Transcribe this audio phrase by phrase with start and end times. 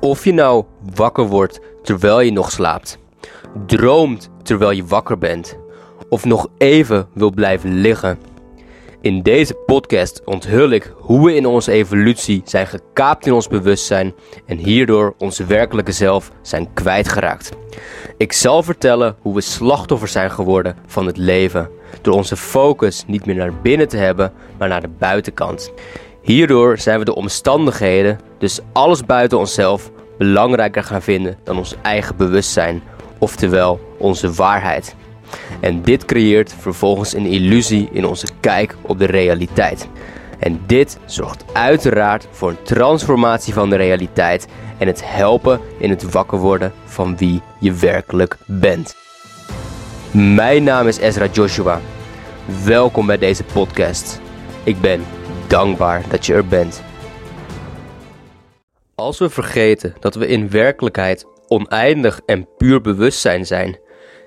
[0.00, 2.98] Of je nou wakker wordt terwijl je nog slaapt,
[3.66, 5.58] droomt terwijl je wakker bent,
[6.08, 8.18] of nog even wil blijven liggen.
[9.00, 14.14] In deze podcast onthul ik hoe we in onze evolutie zijn gekaapt in ons bewustzijn
[14.46, 17.50] en hierdoor onze werkelijke zelf zijn kwijtgeraakt.
[18.16, 21.68] Ik zal vertellen hoe we slachtoffer zijn geworden van het leven,
[22.02, 25.72] door onze focus niet meer naar binnen te hebben, maar naar de buitenkant.
[26.26, 32.16] Hierdoor zijn we de omstandigheden, dus alles buiten onszelf, belangrijker gaan vinden dan ons eigen
[32.16, 32.82] bewustzijn,
[33.18, 34.94] oftewel onze waarheid.
[35.60, 39.88] En dit creëert vervolgens een illusie in onze kijk op de realiteit.
[40.38, 44.46] En dit zorgt uiteraard voor een transformatie van de realiteit
[44.78, 48.96] en het helpen in het wakker worden van wie je werkelijk bent.
[50.10, 51.80] Mijn naam is Ezra Joshua.
[52.64, 54.20] Welkom bij deze podcast.
[54.64, 55.04] Ik ben
[55.48, 56.82] dankbaar dat je er bent.
[58.94, 63.78] Als we vergeten dat we in werkelijkheid oneindig en puur bewustzijn zijn,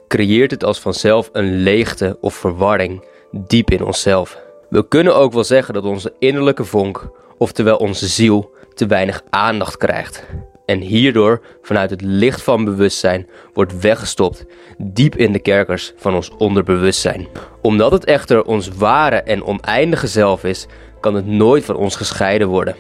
[0.07, 4.37] creëert het als vanzelf een leegte of verwarring diep in onszelf.
[4.69, 9.77] We kunnen ook wel zeggen dat onze innerlijke vonk, oftewel onze ziel, te weinig aandacht
[9.77, 10.25] krijgt.
[10.65, 14.45] En hierdoor vanuit het licht van bewustzijn wordt weggestopt
[14.77, 17.27] diep in de kerkers van ons onderbewustzijn.
[17.61, 20.67] Omdat het echter ons ware en oneindige zelf is,
[20.99, 22.75] kan het nooit van ons gescheiden worden.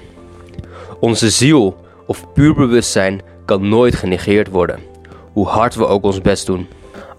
[0.99, 4.79] Onze ziel of puur bewustzijn kan nooit genegeerd worden,
[5.33, 6.67] hoe hard we ook ons best doen.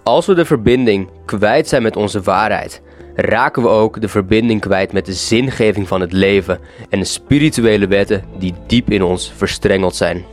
[0.03, 2.81] Als we de verbinding kwijt zijn met onze waarheid,
[3.15, 7.87] raken we ook de verbinding kwijt met de zingeving van het leven en de spirituele
[7.87, 10.25] wetten die diep in ons verstrengeld zijn.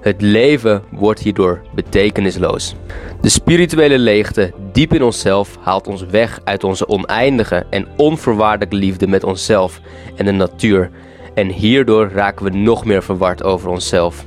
[0.00, 2.74] Het leven wordt hierdoor betekenisloos.
[3.20, 9.06] De spirituele leegte diep in onszelf haalt ons weg uit onze oneindige en onvoorwaardelijke liefde
[9.06, 9.80] met onszelf
[10.16, 10.90] en de natuur.
[11.34, 14.24] En hierdoor raken we nog meer verward over onszelf.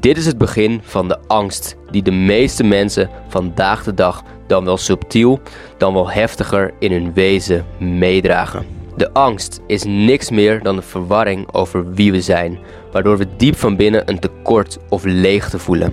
[0.00, 4.64] Dit is het begin van de angst die de meeste mensen vandaag de dag dan
[4.64, 5.40] wel subtiel,
[5.76, 8.77] dan wel heftiger in hun wezen meedragen.
[8.98, 12.58] De angst is niks meer dan de verwarring over wie we zijn,
[12.92, 15.92] waardoor we diep van binnen een tekort of leegte voelen.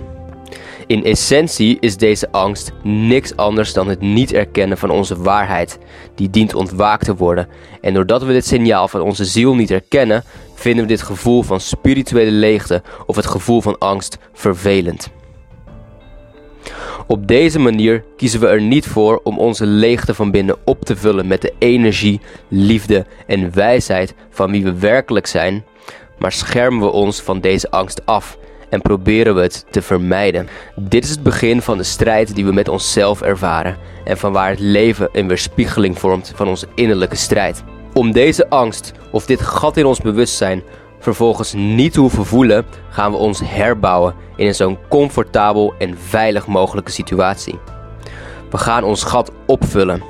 [0.86, 5.78] In essentie is deze angst niks anders dan het niet erkennen van onze waarheid,
[6.14, 7.48] die dient ontwaakt te worden.
[7.80, 10.24] En doordat we dit signaal van onze ziel niet erkennen,
[10.54, 15.10] vinden we dit gevoel van spirituele leegte of het gevoel van angst vervelend.
[17.08, 20.96] Op deze manier kiezen we er niet voor om onze leegte van binnen op te
[20.96, 25.64] vullen met de energie, liefde en wijsheid van wie we werkelijk zijn,
[26.18, 28.38] maar schermen we ons van deze angst af
[28.70, 30.48] en proberen we het te vermijden.
[30.76, 34.50] Dit is het begin van de strijd die we met onszelf ervaren en van waar
[34.50, 37.64] het leven een weerspiegeling vormt van onze innerlijke strijd.
[37.92, 40.62] Om deze angst of dit gat in ons bewustzijn
[41.06, 46.90] vervolgens niet hoeven voelen, gaan we ons herbouwen in een zo'n comfortabel en veilig mogelijke
[46.90, 47.58] situatie.
[48.50, 50.02] We gaan ons gat opvullen.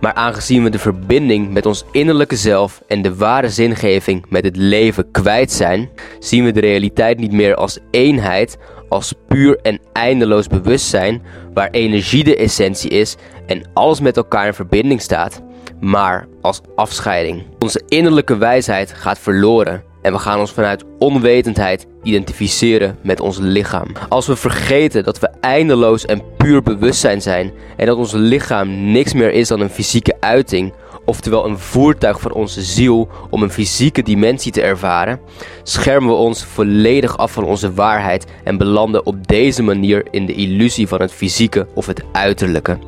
[0.00, 4.56] Maar aangezien we de verbinding met ons innerlijke zelf en de ware zingeving met het
[4.56, 8.58] leven kwijt zijn, zien we de realiteit niet meer als eenheid,
[8.88, 11.22] als puur en eindeloos bewustzijn,
[11.54, 13.16] waar energie de essentie is
[13.46, 15.42] en alles met elkaar in verbinding staat,
[15.80, 17.42] maar als afscheiding.
[17.58, 23.86] Onze innerlijke wijsheid gaat verloren en we gaan ons vanuit onwetendheid identificeren met ons lichaam.
[24.08, 29.12] Als we vergeten dat we eindeloos en puur bewustzijn zijn en dat ons lichaam niks
[29.12, 30.72] meer is dan een fysieke uiting,
[31.08, 35.20] oftewel een voertuig van onze ziel om een fysieke dimensie te ervaren,
[35.62, 40.34] schermen we ons volledig af van onze waarheid en belanden op deze manier in de
[40.34, 42.78] illusie van het fysieke of het uiterlijke.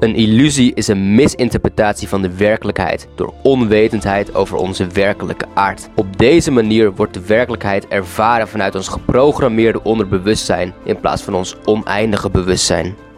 [0.00, 5.88] Een illusie is een misinterpretatie van de werkelijkheid door onwetendheid over onze werkelijke aard.
[5.94, 11.56] Op deze manier wordt de werkelijkheid ervaren vanuit ons geprogrammeerde onderbewustzijn in plaats van ons
[11.64, 13.09] oneindige bewustzijn.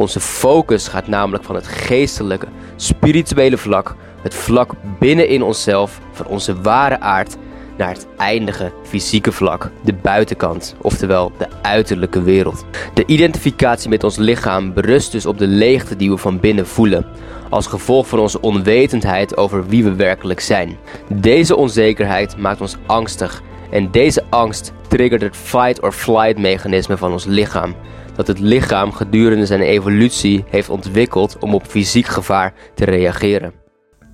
[0.00, 2.46] Onze focus gaat namelijk van het geestelijke,
[2.76, 7.36] spirituele vlak, het vlak binnenin onszelf, van onze ware aard,
[7.76, 12.64] naar het eindige fysieke vlak, de buitenkant, oftewel de uiterlijke wereld.
[12.94, 17.06] De identificatie met ons lichaam berust dus op de leegte die we van binnen voelen,
[17.50, 20.76] als gevolg van onze onwetendheid over wie we werkelijk zijn.
[21.08, 27.74] Deze onzekerheid maakt ons angstig en deze angst triggert het fight-or-flight mechanisme van ons lichaam,
[28.20, 33.52] dat het lichaam gedurende zijn evolutie heeft ontwikkeld om op fysiek gevaar te reageren.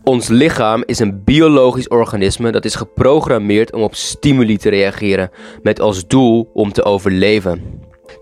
[0.05, 5.31] Ons lichaam is een biologisch organisme dat is geprogrammeerd om op stimuli te reageren,
[5.63, 7.63] met als doel om te overleven.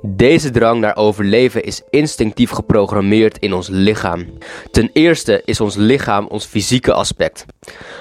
[0.02, 4.26] Deze drang naar overleven is instinctief geprogrammeerd in ons lichaam.
[4.70, 7.44] Ten eerste is ons lichaam ons fysieke aspect.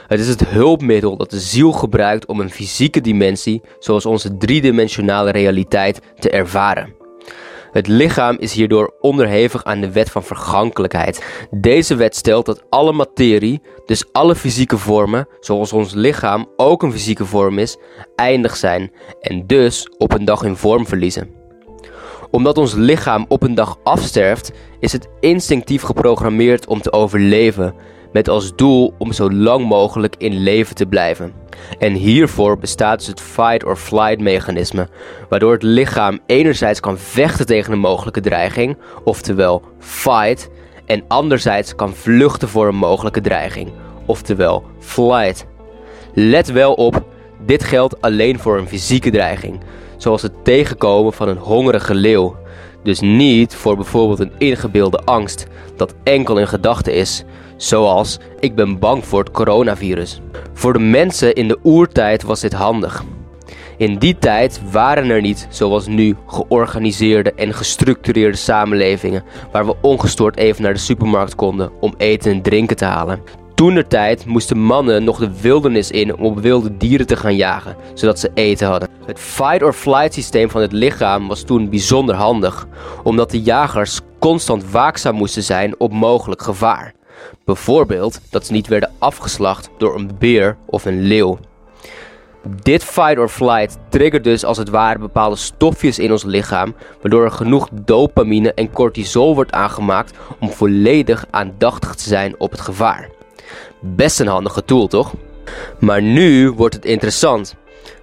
[0.07, 5.31] Het is het hulpmiddel dat de ziel gebruikt om een fysieke dimensie, zoals onze driedimensionale
[5.31, 7.02] realiteit, te ervaren.
[7.73, 11.45] Het lichaam is hierdoor onderhevig aan de wet van vergankelijkheid.
[11.51, 16.91] Deze wet stelt dat alle materie, dus alle fysieke vormen, zoals ons lichaam ook een
[16.91, 17.77] fysieke vorm is,
[18.15, 18.91] eindig zijn
[19.21, 21.29] en dus op een dag in vorm verliezen.
[22.31, 27.75] Omdat ons lichaam op een dag afsterft, is het instinctief geprogrammeerd om te overleven,
[28.11, 31.42] met als doel om zo lang mogelijk in leven te blijven.
[31.79, 34.87] En hiervoor bestaat dus het fight or flight mechanisme,
[35.29, 40.49] waardoor het lichaam enerzijds kan vechten tegen een mogelijke dreiging, oftewel fight,
[40.85, 43.71] en anderzijds kan vluchten voor een mogelijke dreiging,
[44.05, 45.45] oftewel flight.
[46.13, 47.03] Let wel op,
[47.45, 49.59] dit geldt alleen voor een fysieke dreiging,
[49.97, 52.35] zoals het tegenkomen van een hongerige leeuw.
[52.83, 57.23] Dus niet voor bijvoorbeeld een ingebeelde angst dat enkel een gedachte is,
[57.63, 60.21] zoals ik ben bang voor het coronavirus.
[60.53, 63.03] Voor de mensen in de oertijd was dit handig.
[63.77, 70.37] In die tijd waren er niet, zoals nu, georganiseerde en gestructureerde samenlevingen waar we ongestoord
[70.37, 73.21] even naar de supermarkt konden om eten en drinken te halen.
[73.53, 77.35] Toen de tijd moesten mannen nog de wildernis in om op wilde dieren te gaan
[77.35, 78.89] jagen, zodat ze eten hadden.
[79.05, 82.67] Het fight-or-flight systeem van het lichaam was toen bijzonder handig,
[83.03, 86.93] omdat de jagers constant waakzaam moesten zijn op mogelijk gevaar.
[87.45, 91.37] Bijvoorbeeld dat ze niet werden afgeslacht door een beer of een leeuw.
[92.47, 97.23] Dit fight or flight triggert dus als het ware bepaalde stofjes in ons lichaam, waardoor
[97.23, 103.09] er genoeg dopamine en cortisol wordt aangemaakt om volledig aandachtig te zijn op het gevaar.
[103.79, 105.13] Best een handige tool, toch?
[105.79, 107.55] Maar nu wordt het interessant.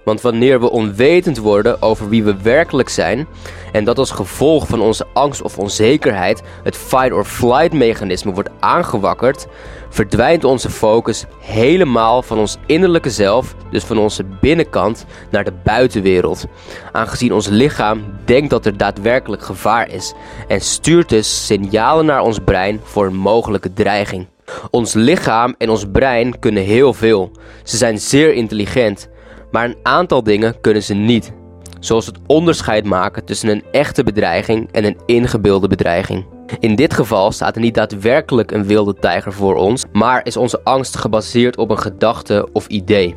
[0.03, 3.27] Want wanneer we onwetend worden over wie we werkelijk zijn,
[3.71, 8.49] en dat als gevolg van onze angst of onzekerheid het fight or flight mechanisme wordt
[8.59, 9.47] aangewakkerd,
[9.89, 16.45] verdwijnt onze focus helemaal van ons innerlijke zelf, dus van onze binnenkant, naar de buitenwereld.
[16.91, 20.13] Aangezien ons lichaam denkt dat er daadwerkelijk gevaar is
[20.47, 24.27] en stuurt dus signalen naar ons brein voor een mogelijke dreiging.
[24.69, 27.31] Ons lichaam en ons brein kunnen heel veel.
[27.63, 29.09] Ze zijn zeer intelligent,
[29.51, 31.33] maar een aantal dingen kunnen ze niet.
[31.79, 36.25] Zoals het onderscheid maken tussen een echte bedreiging en een ingebeelde bedreiging.
[36.59, 40.63] In dit geval staat er niet daadwerkelijk een wilde tijger voor ons, maar is onze
[40.63, 43.15] angst gebaseerd op een gedachte of idee,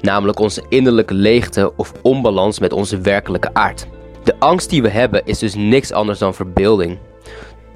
[0.00, 3.86] namelijk onze innerlijke leegte of onbalans met onze werkelijke aard.
[4.24, 6.98] De angst die we hebben is dus niks anders dan verbeelding.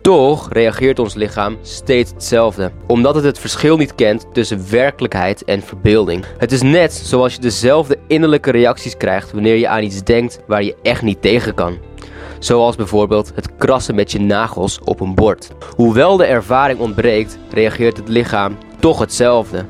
[0.03, 5.63] Toch reageert ons lichaam steeds hetzelfde, omdat het het verschil niet kent tussen werkelijkheid en
[5.63, 6.25] verbeelding.
[6.39, 10.63] Het is net zoals je dezelfde innerlijke reacties krijgt wanneer je aan iets denkt waar
[10.63, 11.79] je echt niet tegen kan.
[12.39, 15.49] Zoals bijvoorbeeld het krassen met je nagels op een bord.
[15.77, 19.65] Hoewel de ervaring ontbreekt, reageert het lichaam toch hetzelfde.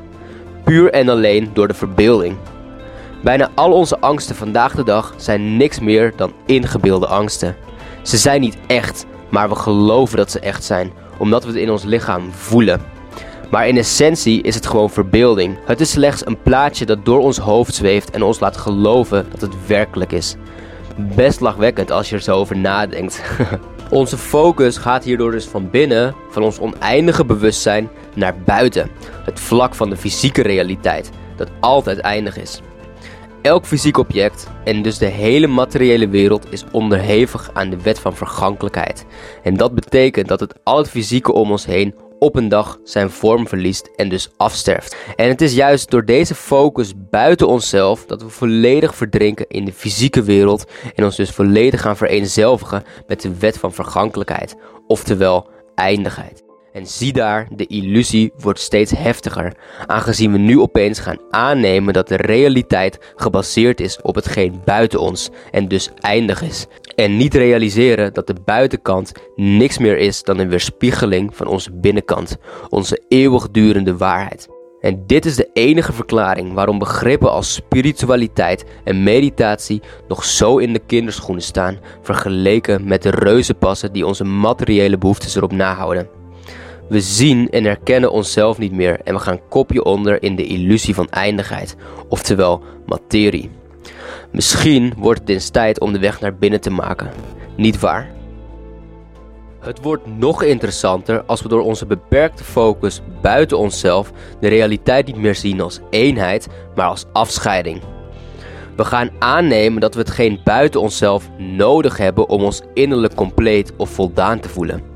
[0.65, 2.37] Puur en alleen door de verbeelding.
[3.23, 7.57] Bijna al onze angsten vandaag de dag zijn niks meer dan ingebeelde angsten.
[8.03, 11.71] Ze zijn niet echt, maar we geloven dat ze echt zijn, omdat we het in
[11.71, 12.81] ons lichaam voelen.
[13.51, 15.59] Maar in essentie is het gewoon verbeelding.
[15.65, 19.41] Het is slechts een plaatje dat door ons hoofd zweeft en ons laat geloven dat
[19.41, 20.37] het werkelijk is.
[20.97, 23.23] Best lachwekkend als je er zo over nadenkt.
[23.91, 28.91] Onze focus gaat hierdoor dus van binnen, van ons oneindige bewustzijn, naar buiten.
[29.25, 32.61] Het vlak van de fysieke realiteit, dat altijd eindig is.
[33.43, 38.17] Elk fysiek object, en dus de hele materiële wereld, is onderhevig aan de wet van
[38.17, 39.07] vergankelijkheid.
[39.43, 43.11] En dat betekent dat het al het fysieke om ons heen op een dag zijn
[43.11, 44.97] vorm verliest en dus afsterft.
[45.17, 49.73] En het is juist door deze focus buiten onszelf dat we volledig verdrinken in de
[49.73, 56.42] fysieke wereld en ons dus volledig gaan vereenzelvigen met de wet van vergankelijkheid, oftewel eindigheid.
[56.73, 59.53] En zie daar, de illusie wordt steeds heftiger,
[59.87, 65.31] aangezien we nu opeens gaan aannemen dat de realiteit gebaseerd is op hetgeen buiten ons
[65.51, 66.67] en dus eindig is.
[66.95, 72.37] En niet realiseren dat de buitenkant niks meer is dan een weerspiegeling van onze binnenkant,
[72.69, 74.49] onze eeuwigdurende waarheid.
[74.81, 80.73] En dit is de enige verklaring waarom begrippen als spiritualiteit en meditatie nog zo in
[80.73, 86.22] de kinderschoenen staan, vergeleken met de reuzenpassen die onze materiële behoeftes erop nahouden.
[86.89, 90.95] We zien en herkennen onszelf niet meer en we gaan kopje onder in de illusie
[90.95, 91.77] van eindigheid,
[92.09, 93.51] oftewel materie.
[94.31, 97.11] Misschien wordt het eens tijd om de weg naar binnen te maken,
[97.57, 98.11] niet waar?
[99.61, 105.17] Het wordt nog interessanter als we door onze beperkte focus buiten onszelf de realiteit niet
[105.17, 107.81] meer zien als eenheid, maar als afscheiding.
[108.77, 113.91] We gaan aannemen dat we hetgeen buiten onszelf nodig hebben om ons innerlijk compleet of
[113.91, 114.92] voldaan te voelen.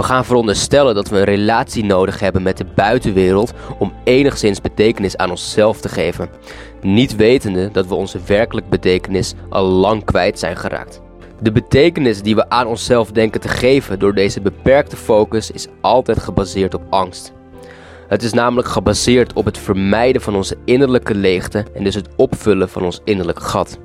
[0.00, 5.16] We gaan veronderstellen dat we een relatie nodig hebben met de buitenwereld om enigszins betekenis
[5.16, 6.28] aan onszelf te geven,
[6.82, 11.00] niet wetende dat we onze werkelijke betekenis al lang kwijt zijn geraakt.
[11.40, 16.18] De betekenis die we aan onszelf denken te geven door deze beperkte focus is altijd
[16.18, 17.32] gebaseerd op angst.
[18.08, 22.68] Het is namelijk gebaseerd op het vermijden van onze innerlijke leegte en dus het opvullen
[22.68, 23.78] van ons innerlijke gat.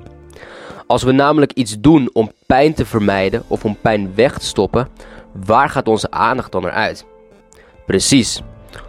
[0.86, 4.88] Als we namelijk iets doen om pijn te vermijden of om pijn weg te stoppen,
[5.44, 7.06] waar gaat onze aandacht dan naar uit?
[7.86, 8.42] Precies,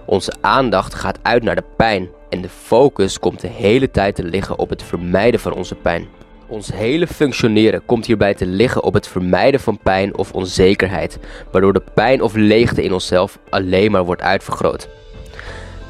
[0.06, 4.24] onze aandacht gaat uit naar de pijn en de focus komt de hele tijd te
[4.24, 6.08] liggen op het vermijden van onze pijn.
[6.48, 11.20] Ons hele functioneren komt hierbij te liggen op het vermijden van pijn of onzekerheid,
[11.52, 14.90] waardoor de pijn of leegte in onszelf alleen maar wordt uitvergroot.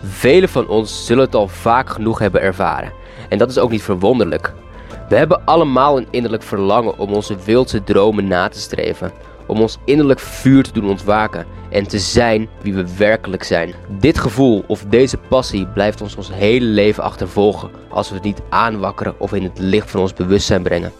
[0.04, 2.92] Velen van ons zullen het al vaak genoeg hebben ervaren.
[3.30, 4.54] En dat is ook niet verwonderlijk.
[5.10, 9.12] We hebben allemaal een innerlijk verlangen om onze wildse dromen na te streven.
[9.48, 13.74] Om ons innerlijk vuur te doen ontwaken en te zijn wie we werkelijk zijn.
[14.00, 18.42] Dit gevoel of deze passie blijft ons ons hele leven achtervolgen als we het niet
[18.50, 20.92] aanwakkeren of in het licht van ons bewustzijn brengen.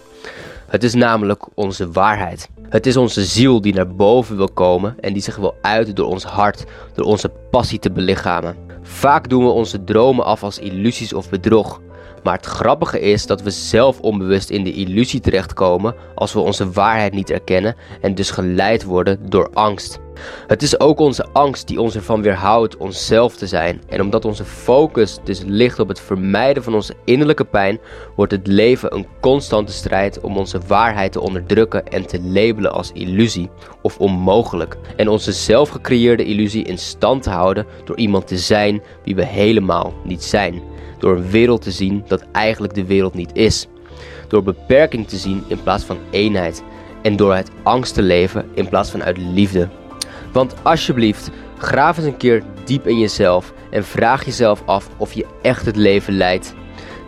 [0.68, 2.50] Het is namelijk onze waarheid.
[2.70, 6.08] Het is onze ziel die naar boven wil komen en die zich wil uiten door
[6.08, 8.56] ons hart, door onze passie te belichamen.
[8.82, 11.82] Vaak doen we onze dromen af als illusies of bedrog.
[12.28, 16.72] Maar het grappige is dat we zelf onbewust in de illusie terechtkomen als we onze
[16.72, 20.00] waarheid niet erkennen en dus geleid worden door angst.
[20.48, 23.82] Het is ook onze angst die ons ervan weerhoudt onszelf te zijn.
[23.90, 27.80] En omdat onze focus dus ligt op het vermijden van onze innerlijke pijn,
[28.16, 32.92] wordt het leven een constante strijd om onze waarheid te onderdrukken en te labelen als
[32.92, 33.50] illusie
[33.82, 34.78] of onmogelijk.
[34.96, 39.94] En onze zelfgecreëerde illusie in stand te houden door iemand te zijn wie we helemaal
[40.04, 40.62] niet zijn.
[41.00, 43.68] Door een wereld te zien dat eigenlijk de wereld niet is.
[44.28, 46.64] Door beperking te zien in plaats van eenheid.
[47.02, 49.70] En door uit angst te leven in plaats van uit liefde.
[50.38, 55.26] Want alsjeblieft, graaf eens een keer diep in jezelf en vraag jezelf af of je
[55.42, 56.54] echt het leven leidt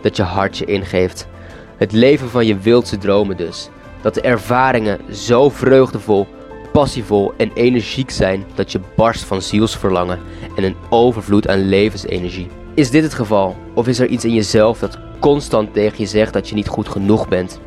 [0.02, 1.28] dat je hart je ingeeft.
[1.76, 3.68] Het leven van je wildste dromen dus.
[4.02, 6.26] Dat de ervaringen zo vreugdevol,
[6.72, 10.18] passievol en energiek zijn dat je barst van zielsverlangen
[10.56, 12.48] en een overvloed aan levensenergie.
[12.74, 13.56] Is dit het geval?
[13.74, 16.88] Of is er iets in jezelf dat constant tegen je zegt dat je niet goed
[16.88, 17.60] genoeg bent?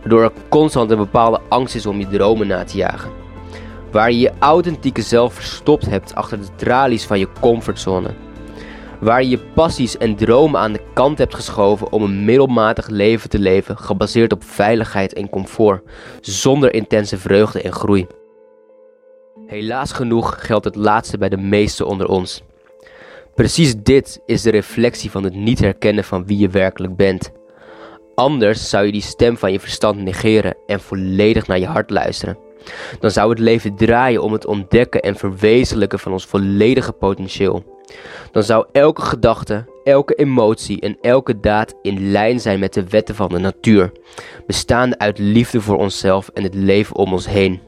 [0.00, 3.25] Waardoor er constant een bepaalde angst is om je dromen na te jagen.
[3.90, 8.14] Waar je je authentieke zelf verstopt hebt achter de tralies van je comfortzone.
[9.00, 13.30] Waar je je passies en dromen aan de kant hebt geschoven om een middelmatig leven
[13.30, 15.82] te leven gebaseerd op veiligheid en comfort,
[16.20, 18.06] zonder intense vreugde en groei.
[19.46, 22.42] Helaas genoeg geldt het laatste bij de meesten onder ons.
[23.34, 27.32] Precies dit is de reflectie van het niet herkennen van wie je werkelijk bent.
[28.14, 32.45] Anders zou je die stem van je verstand negeren en volledig naar je hart luisteren.
[33.00, 37.74] Dan zou het leven draaien om het ontdekken en verwezenlijken van ons volledige potentieel.
[38.32, 43.14] Dan zou elke gedachte, elke emotie en elke daad in lijn zijn met de wetten
[43.14, 43.92] van de natuur,
[44.46, 47.60] bestaande uit liefde voor onszelf en het leven om ons heen.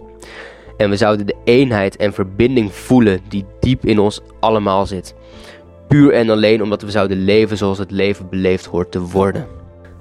[0.76, 5.14] En we zouden de eenheid en verbinding voelen die diep in ons allemaal zit.
[5.88, 9.57] Puur en alleen omdat we zouden leven zoals het leven beleefd hoort te worden.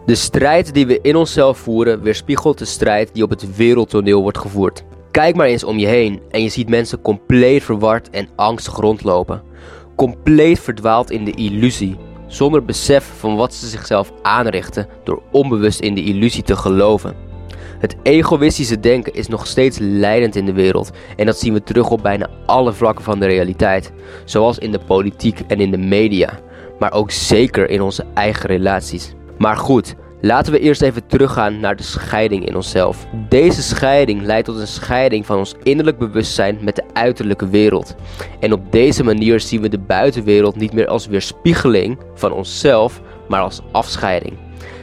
[0.07, 4.37] De strijd die we in onszelf voeren weerspiegelt de strijd die op het wereldtoneel wordt
[4.37, 4.83] gevoerd.
[5.11, 9.41] Kijk maar eens om je heen en je ziet mensen compleet verward en angstig rondlopen.
[9.95, 11.97] Compleet verdwaald in de illusie,
[12.27, 17.15] zonder besef van wat ze zichzelf aanrichten door onbewust in de illusie te geloven.
[17.79, 21.89] Het egoïstische denken is nog steeds leidend in de wereld en dat zien we terug
[21.89, 23.91] op bijna alle vlakken van de realiteit,
[24.25, 26.39] zoals in de politiek en in de media,
[26.79, 29.15] maar ook zeker in onze eigen relaties.
[29.37, 33.07] Maar goed, laten we eerst even teruggaan naar de scheiding in onszelf.
[33.29, 37.95] Deze scheiding leidt tot een scheiding van ons innerlijk bewustzijn met de uiterlijke wereld.
[38.39, 43.41] En op deze manier zien we de buitenwereld niet meer als weerspiegeling van onszelf, maar
[43.41, 44.33] als afscheiding.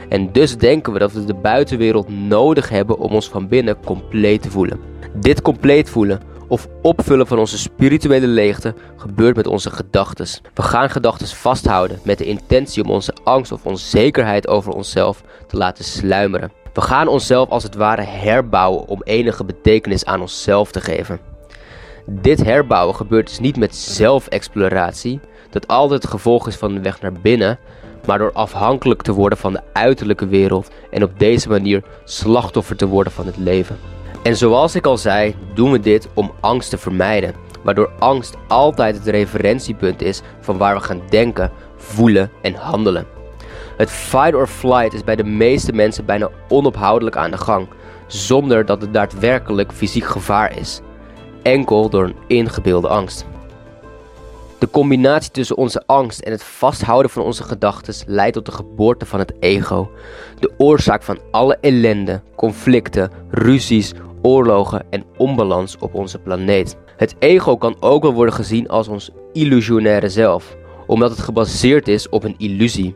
[0.09, 4.41] En dus denken we dat we de buitenwereld nodig hebben om ons van binnen compleet
[4.41, 4.79] te voelen.
[5.13, 10.27] Dit compleet voelen of opvullen van onze spirituele leegte gebeurt met onze gedachten.
[10.53, 15.57] We gaan gedachten vasthouden met de intentie om onze angst of onzekerheid over onszelf te
[15.57, 16.51] laten sluimeren.
[16.73, 21.19] We gaan onszelf als het ware herbouwen om enige betekenis aan onszelf te geven.
[22.05, 27.01] Dit herbouwen gebeurt dus niet met zelfexploratie, dat altijd het gevolg is van de weg
[27.01, 27.59] naar binnen,
[28.05, 32.87] maar door afhankelijk te worden van de uiterlijke wereld en op deze manier slachtoffer te
[32.87, 33.77] worden van het leven.
[34.25, 38.95] En zoals ik al zei, doen we dit om angst te vermijden, waardoor angst altijd
[38.95, 43.05] het referentiepunt is van waar we gaan denken, voelen en handelen.
[43.77, 47.67] Het fight or flight is bij de meeste mensen bijna onophoudelijk aan de gang,
[48.07, 50.81] zonder dat het daadwerkelijk fysiek gevaar is.
[51.41, 53.25] Enkel door een ingebeelde angst.
[54.57, 59.05] De combinatie tussen onze angst en het vasthouden van onze gedachten leidt tot de geboorte
[59.05, 59.91] van het ego.
[60.39, 63.93] De oorzaak van alle ellende, conflicten, ruzies,
[64.25, 66.77] oorlogen en onbalans op onze planeet.
[66.97, 70.55] Het ego kan ook wel worden gezien als ons illusionaire zelf,
[70.87, 72.95] omdat het gebaseerd is op een illusie.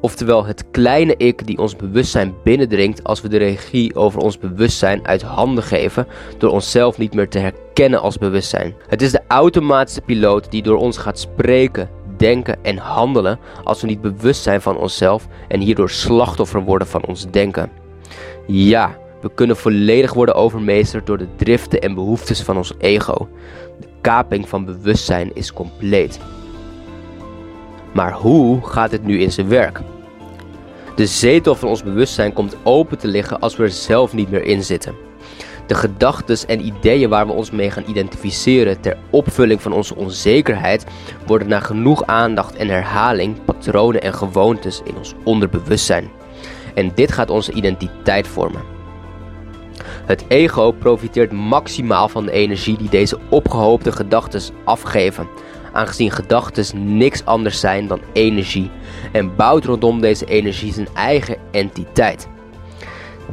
[0.00, 5.06] Oftewel het kleine ik die ons bewustzijn binnendringt als we de regie over ons bewustzijn
[5.06, 6.06] uit handen geven
[6.38, 8.74] door onszelf niet meer te herkennen als bewustzijn.
[8.88, 13.86] Het is de automatische piloot die door ons gaat spreken, denken en handelen als we
[13.86, 17.70] niet bewust zijn van onszelf en hierdoor slachtoffer worden van ons denken.
[18.46, 23.28] Ja, we kunnen volledig worden overmeesterd door de driften en behoeftes van ons ego.
[23.80, 26.20] De kaping van bewustzijn is compleet.
[27.92, 29.80] Maar hoe gaat het nu in zijn werk?
[30.96, 34.44] De zetel van ons bewustzijn komt open te liggen als we er zelf niet meer
[34.44, 34.94] in zitten.
[35.66, 40.84] De gedachten en ideeën waar we ons mee gaan identificeren ter opvulling van onze onzekerheid
[41.26, 46.10] worden na genoeg aandacht en herhaling patronen en gewoontes in ons onderbewustzijn.
[46.74, 48.71] En dit gaat onze identiteit vormen.
[50.12, 55.28] Het ego profiteert maximaal van de energie die deze opgehoopte gedachten afgeven,
[55.72, 58.70] aangezien gedachten niks anders zijn dan energie
[59.12, 62.28] en bouwt rondom deze energie zijn eigen entiteit.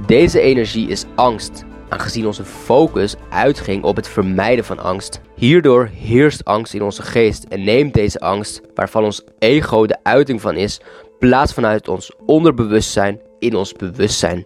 [0.05, 5.21] Deze energie is angst, aangezien onze focus uitging op het vermijden van angst.
[5.35, 10.41] Hierdoor heerst angst in onze geest en neemt deze angst, waarvan ons ego de uiting
[10.41, 10.79] van is,
[11.19, 14.45] plaats vanuit ons onderbewustzijn in ons bewustzijn.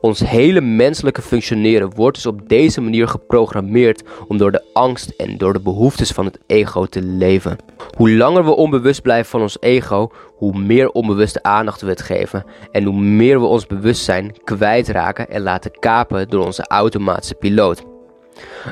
[0.00, 5.38] Ons hele menselijke functioneren wordt dus op deze manier geprogrammeerd om door de angst en
[5.38, 7.56] door de behoeftes van het ego te leven.
[7.96, 12.44] Hoe langer we onbewust blijven van ons ego, hoe meer onbewuste aandacht we het geven
[12.70, 17.84] en hoe meer we ons bewustzijn kwijtraken en laten kapen door onze automatische piloot.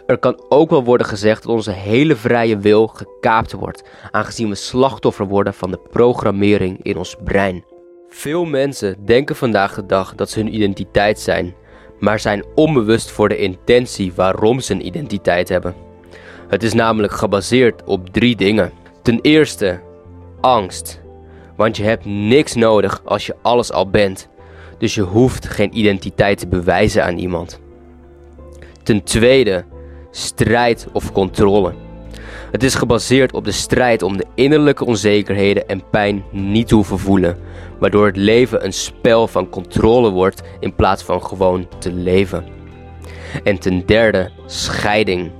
[0.07, 4.55] Er kan ook wel worden gezegd dat onze hele vrije wil gekaapt wordt, aangezien we
[4.55, 7.65] slachtoffer worden van de programmering in ons brein.
[8.17, 11.55] Veel mensen denken vandaag de dag dat ze hun identiteit zijn,
[11.99, 15.75] maar zijn onbewust voor de intentie waarom ze een identiteit hebben.
[16.49, 18.73] Het is namelijk gebaseerd op drie dingen.
[19.03, 19.81] Ten eerste,
[20.41, 21.01] angst.
[21.57, 24.29] Want je hebt niks nodig als je alles al bent.
[24.79, 27.61] Dus je hoeft geen identiteit te bewijzen aan iemand.
[28.83, 29.65] Ten tweede,
[30.11, 31.84] strijd of controle.
[32.55, 36.99] Het is gebaseerd op de strijd om de innerlijke onzekerheden en pijn niet te hoeven
[36.99, 37.39] voelen,
[37.79, 42.45] waardoor het leven een spel van controle wordt in plaats van gewoon te leven.
[43.45, 45.31] En ten derde, scheiding.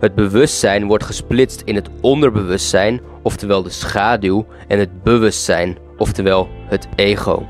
[0.00, 6.88] Het bewustzijn wordt gesplitst in het onderbewustzijn, oftewel de schaduw, en het bewustzijn, oftewel het
[6.96, 7.46] ego.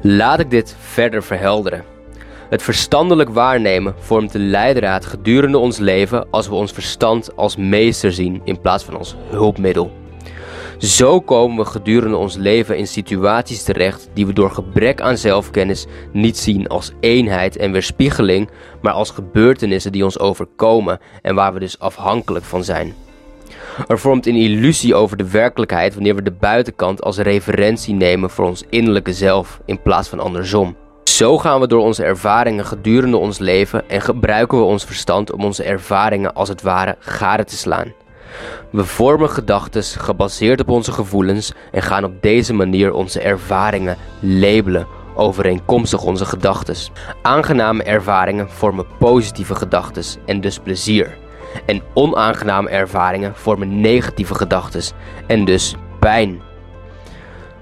[0.00, 1.95] Laat ik dit verder verhelderen.
[2.48, 8.12] Het verstandelijk waarnemen vormt de leidraad gedurende ons leven als we ons verstand als meester
[8.12, 9.92] zien in plaats van als hulpmiddel.
[10.78, 15.86] Zo komen we gedurende ons leven in situaties terecht die we door gebrek aan zelfkennis
[16.12, 18.48] niet zien als eenheid en weerspiegeling,
[18.82, 22.94] maar als gebeurtenissen die ons overkomen en waar we dus afhankelijk van zijn.
[23.88, 28.46] Er vormt een illusie over de werkelijkheid wanneer we de buitenkant als referentie nemen voor
[28.46, 30.76] ons innerlijke zelf in plaats van andersom.
[31.16, 35.44] Zo gaan we door onze ervaringen gedurende ons leven en gebruiken we ons verstand om
[35.44, 37.92] onze ervaringen als het ware gade te slaan.
[38.70, 44.86] We vormen gedachten gebaseerd op onze gevoelens en gaan op deze manier onze ervaringen labelen
[45.14, 46.76] overeenkomstig onze gedachten.
[47.22, 51.16] Aangename ervaringen vormen positieve gedachten en dus plezier.
[51.66, 54.82] En onaangename ervaringen vormen negatieve gedachten
[55.26, 56.45] en dus pijn.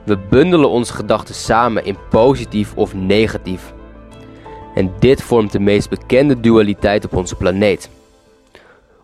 [0.04, 3.72] We bundelen onze gedachten samen in positief of negatief.
[4.74, 7.90] En dit vormt de meest bekende dualiteit op onze planeet.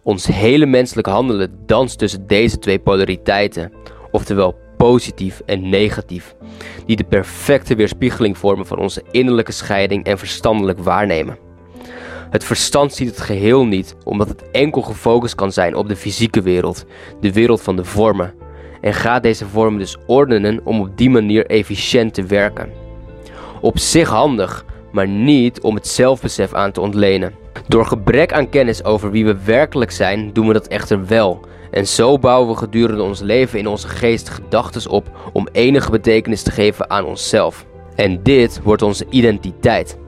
[0.02, 3.72] Ons hele menselijk handelen danst tussen deze twee polariteiten,
[4.10, 6.34] oftewel positief en negatief,
[6.86, 11.38] die de perfecte weerspiegeling vormen van onze innerlijke scheiding en verstandelijk waarnemen.
[12.30, 16.42] Het verstand ziet het geheel niet, omdat het enkel gefocust kan zijn op de fysieke
[16.42, 16.84] wereld,
[17.20, 18.34] de wereld van de vormen,
[18.80, 22.72] en gaat deze vormen dus ordenen om op die manier efficiënt te werken.
[23.60, 27.34] Op zich handig, maar niet om het zelfbesef aan te ontlenen.
[27.68, 31.40] Door gebrek aan kennis over wie we werkelijk zijn, doen we dat echter wel.
[31.70, 36.42] En zo bouwen we gedurende ons leven in onze geest gedachten op om enige betekenis
[36.42, 37.66] te geven aan onszelf.
[37.94, 39.98] En dit wordt onze identiteit.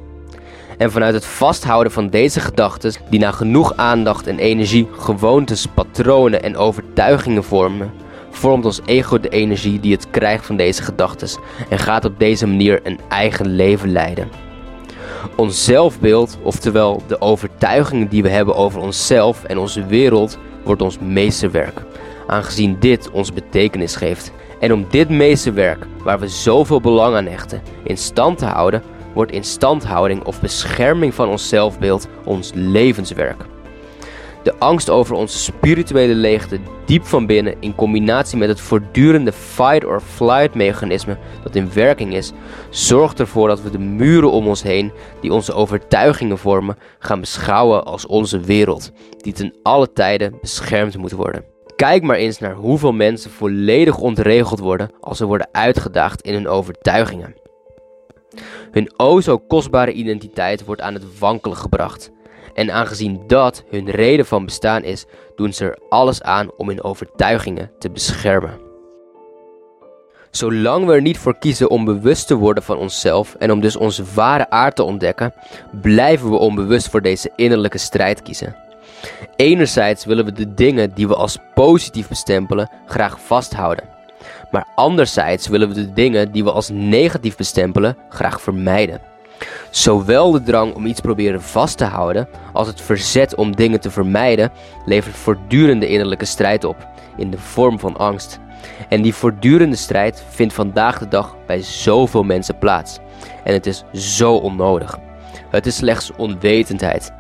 [0.79, 6.43] En vanuit het vasthouden van deze gedachten, die na genoeg aandacht en energie gewoontes, patronen
[6.43, 7.91] en overtuigingen vormen,
[8.33, 11.29] vormt ons ego de energie die het krijgt van deze gedachten
[11.69, 14.29] en gaat op deze manier een eigen leven leiden.
[15.37, 20.99] Ons zelfbeeld, oftewel de overtuigingen die we hebben over onszelf en onze wereld, wordt ons
[20.99, 21.83] meesterwerk,
[22.27, 24.33] aangezien dit ons betekenis geeft.
[24.61, 28.83] En om dit meesterwerk, waar we zoveel belang aan hechten, in stand te houden,
[29.15, 33.45] wordt instandhouding of bescherming van ons zelfbeeld ons levenswerk.
[34.43, 39.85] De angst over onze spirituele leegte diep van binnen in combinatie met het voortdurende fight
[39.85, 42.33] or flight mechanisme dat in werking is,
[42.71, 47.85] zorgt ervoor dat we de muren om ons heen die onze overtuigingen vormen gaan beschouwen
[47.85, 51.45] als onze wereld, die ten alle tijden beschermd moet worden.
[51.77, 56.49] Kijk maar eens naar hoeveel mensen volledig ontregeld worden als ze worden uitgedaagd in hun
[56.49, 57.35] overtuigingen.
[58.71, 62.11] Hun o zo kostbare identiteit wordt aan het wankelen gebracht.
[62.55, 65.05] En aangezien dat hun reden van bestaan is,
[65.37, 68.71] doen ze er alles aan om hun overtuigingen te beschermen.
[70.31, 73.77] Zolang we er niet voor kiezen om bewust te worden van onszelf en om dus
[73.77, 75.35] onze ware aard te ontdekken,
[75.81, 78.57] blijven we onbewust voor deze innerlijke strijd kiezen.
[79.37, 83.85] Enerzijds willen we de dingen die we als positief bestempelen graag vasthouden.
[84.51, 89.12] Maar anderzijds willen we de dingen die we als negatief bestempelen graag vermijden.
[89.73, 93.91] Zowel de drang om iets proberen vast te houden als het verzet om dingen te
[93.91, 94.51] vermijden
[94.87, 98.39] levert voortdurende innerlijke strijd op in de vorm van angst.
[98.89, 102.99] En die voortdurende strijd vindt vandaag de dag bij zoveel mensen plaats.
[103.45, 104.99] En het is zo onnodig.
[105.51, 107.13] Het is slechts onwetendheid.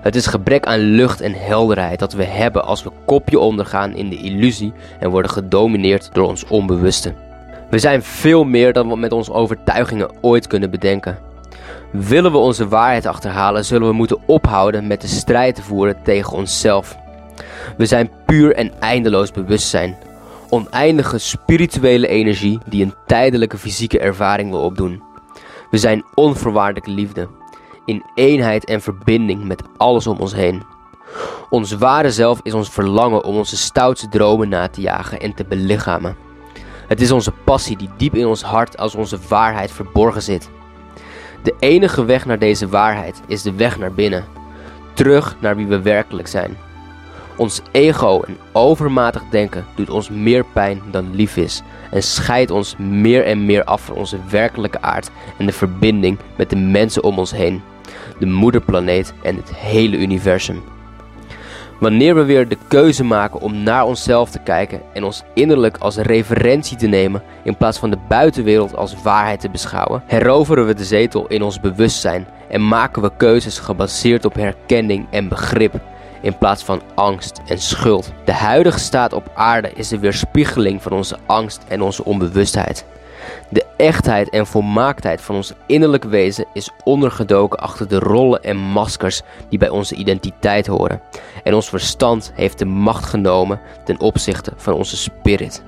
[0.00, 4.08] Het is gebrek aan lucht en helderheid dat we hebben als we kopje ondergaan in
[4.08, 7.14] de illusie en worden gedomineerd door ons onbewuste.
[7.70, 11.26] We zijn veel meer dan we met onze overtuigingen ooit kunnen bedenken.
[11.90, 16.32] Willen we onze waarheid achterhalen, zullen we moeten ophouden met de strijd te voeren tegen
[16.32, 16.96] onszelf.
[17.76, 19.96] We zijn puur en eindeloos bewustzijn.
[20.48, 25.02] Oneindige spirituele energie die een tijdelijke fysieke ervaring wil opdoen.
[25.70, 27.28] We zijn onvoorwaardelijke liefde,
[27.84, 30.62] in eenheid en verbinding met alles om ons heen.
[31.50, 35.44] Ons ware zelf is ons verlangen om onze stoutste dromen na te jagen en te
[35.44, 36.16] belichamen.
[36.88, 40.50] Het is onze passie die diep in ons hart als onze waarheid verborgen zit.
[41.42, 44.24] De enige weg naar deze waarheid is de weg naar binnen,
[44.92, 46.56] terug naar wie we werkelijk zijn.
[47.36, 52.76] Ons ego en overmatig denken doet ons meer pijn dan lief is en scheidt ons
[52.76, 57.18] meer en meer af van onze werkelijke aard en de verbinding met de mensen om
[57.18, 57.62] ons heen,
[58.18, 60.62] de moederplaneet en het hele universum.
[61.80, 65.96] Wanneer we weer de keuze maken om naar onszelf te kijken en ons innerlijk als
[65.96, 70.84] referentie te nemen in plaats van de buitenwereld als waarheid te beschouwen, heroveren we de
[70.84, 75.80] zetel in ons bewustzijn en maken we keuzes gebaseerd op herkenning en begrip
[76.20, 78.12] in plaats van angst en schuld.
[78.24, 82.84] De huidige staat op aarde is de weerspiegeling van onze angst en onze onbewustheid.
[83.48, 89.22] De echtheid en volmaaktheid van ons innerlijke wezen is ondergedoken achter de rollen en maskers
[89.48, 91.00] die bij onze identiteit horen.
[91.44, 95.62] En ons verstand heeft de macht genomen ten opzichte van onze spirit.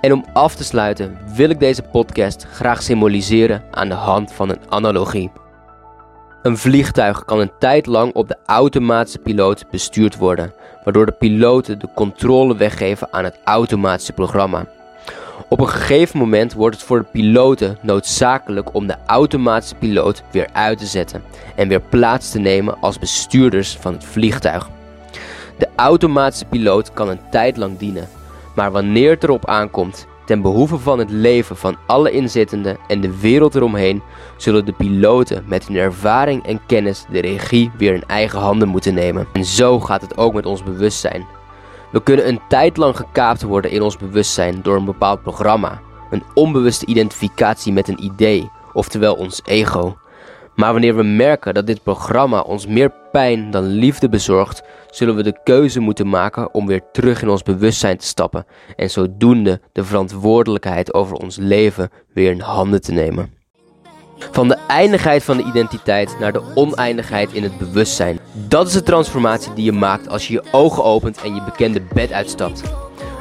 [0.00, 4.48] En om af te sluiten wil ik deze podcast graag symboliseren aan de hand van
[4.48, 5.30] een analogie.
[6.42, 10.52] Een vliegtuig kan een tijd lang op de automatische piloot bestuurd worden,
[10.84, 14.66] waardoor de piloten de controle weggeven aan het automatische programma.
[15.48, 20.48] Op een gegeven moment wordt het voor de piloten noodzakelijk om de automatische piloot weer
[20.52, 21.22] uit te zetten
[21.56, 24.68] en weer plaats te nemen als bestuurders van het vliegtuig.
[25.58, 28.08] De automatische piloot kan een tijd lang dienen,
[28.54, 33.18] maar wanneer het erop aankomt, ten behoeve van het leven van alle inzittenden en de
[33.18, 34.02] wereld eromheen,
[34.36, 38.94] zullen de piloten met hun ervaring en kennis de regie weer in eigen handen moeten
[38.94, 39.26] nemen.
[39.32, 41.35] En zo gaat het ook met ons bewustzijn.
[41.96, 45.80] We kunnen een tijd lang gekaapt worden in ons bewustzijn door een bepaald programma,
[46.10, 49.96] een onbewuste identificatie met een idee, oftewel ons ego.
[50.54, 55.22] Maar wanneer we merken dat dit programma ons meer pijn dan liefde bezorgt, zullen we
[55.22, 59.84] de keuze moeten maken om weer terug in ons bewustzijn te stappen en zodoende de
[59.84, 63.34] verantwoordelijkheid over ons leven weer in handen te nemen.
[64.18, 68.18] Van de eindigheid van de identiteit naar de oneindigheid in het bewustzijn.
[68.32, 71.82] Dat is de transformatie die je maakt als je je ogen opent en je bekende
[71.94, 72.62] bed uitstapt.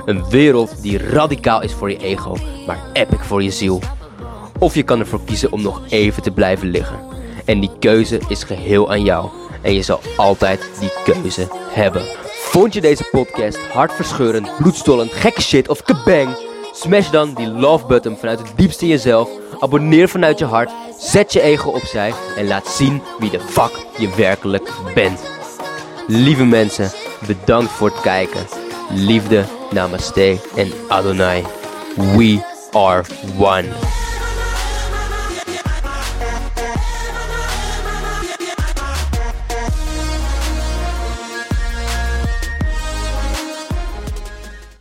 [0.06, 3.82] Een wereld die radicaal is voor je ego, maar epic voor je ziel.
[4.60, 7.00] Of je kan ervoor kiezen om nog even te blijven liggen.
[7.46, 9.30] En die keuze is geheel aan jou.
[9.62, 12.02] En je zal altijd die keuze hebben.
[12.56, 16.38] Vond je deze podcast hartverscheurend, bloedstollend, gekke shit of kabang?
[16.74, 19.30] Smash dan die love button vanuit het diepste in jezelf.
[19.60, 20.72] Abonneer vanuit je hart.
[20.98, 22.14] Zet je ego opzij.
[22.38, 25.20] En laat zien wie de fuck je werkelijk bent.
[26.08, 26.92] Lieve mensen,
[27.28, 28.48] bedankt voor het kijken.
[28.90, 31.44] Liefde Namaste en Adonai.
[31.96, 32.40] We
[32.72, 33.04] are
[33.38, 34.05] one.